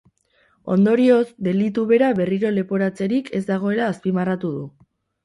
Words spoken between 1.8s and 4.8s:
bera berriro leporatzerik ez dagoela azpimarratu du.